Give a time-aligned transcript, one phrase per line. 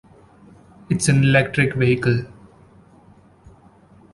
[0.89, 2.25] It’s an electric vehicle.